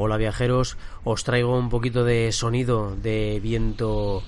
[0.00, 4.22] Hola viajeros, os traigo un poquito de sonido de viento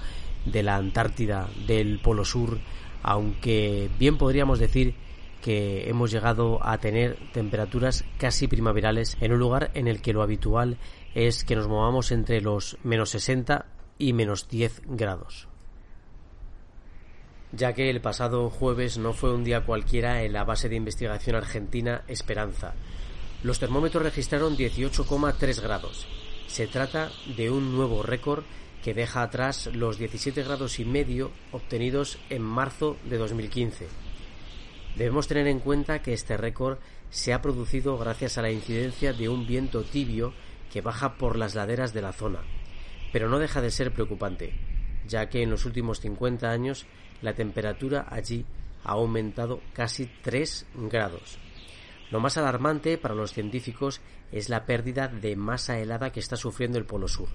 [0.44, 2.58] de la Antártida, del Polo Sur,
[3.04, 4.96] aunque bien podríamos decir
[5.40, 10.22] que hemos llegado a tener temperaturas casi primaverales en un lugar en el que lo
[10.22, 10.76] habitual
[11.14, 13.66] es que nos movamos entre los menos 60
[13.96, 15.46] y menos 10 grados.
[17.52, 21.36] Ya que el pasado jueves no fue un día cualquiera en la base de investigación
[21.36, 22.74] argentina Esperanza,
[23.42, 26.06] los termómetros registraron 18,3 grados.
[26.46, 28.44] Se trata de un nuevo récord
[28.82, 33.86] que deja atrás los 17 grados y medio obtenidos en marzo de 2015.
[34.96, 36.78] Debemos tener en cuenta que este récord
[37.10, 40.32] se ha producido gracias a la incidencia de un viento tibio
[40.72, 42.40] que baja por las laderas de la zona,
[43.12, 44.52] pero no deja de ser preocupante,
[45.06, 46.86] ya que en los últimos 50 años
[47.22, 48.44] la temperatura allí
[48.84, 51.38] ha aumentado casi 3 grados.
[52.10, 54.00] Lo más alarmante para los científicos
[54.32, 57.28] es la pérdida de masa helada que está sufriendo el Polo Sur.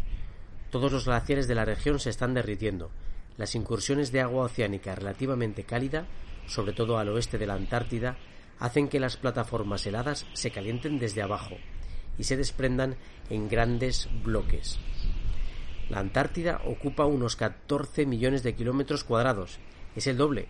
[0.70, 2.92] Todos los glaciares de la región se están derritiendo.
[3.38, 6.08] Las incursiones de agua oceánica relativamente cálida,
[6.48, 8.18] sobre todo al oeste de la Antártida,
[8.60, 11.56] hacen que las plataformas heladas se calienten desde abajo
[12.18, 12.98] y se desprendan
[13.30, 14.78] en grandes bloques.
[15.90, 19.60] La Antártida ocupa unos 14 millones de kilómetros cuadrados.
[19.96, 20.50] Es el doble,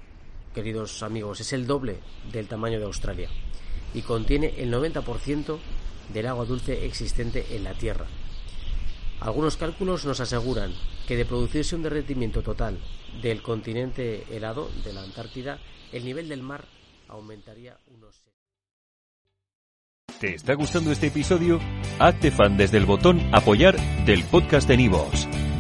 [0.56, 2.00] queridos amigos, es el doble
[2.32, 3.30] del tamaño de Australia
[3.96, 5.58] y contiene el 90%
[6.14, 8.06] del agua dulce existente en la Tierra.
[9.22, 10.74] Algunos cálculos nos aseguran
[11.08, 12.78] que de producirse un derretimiento total
[13.22, 15.60] del continente helado de la Antártida,
[15.94, 16.66] el nivel del mar
[17.08, 18.22] aumentaría unos...
[20.20, 21.60] ¿Te está gustando este episodio?
[22.00, 25.28] Hazte fan desde el botón apoyar del podcast de Nivos.